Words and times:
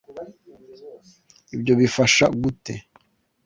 ibyo 1.55 1.73
bifasha 1.79 2.25
gute 2.41 2.73